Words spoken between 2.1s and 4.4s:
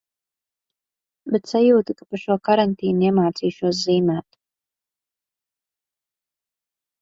pa šo karantīnu iemācīšos zīmēt.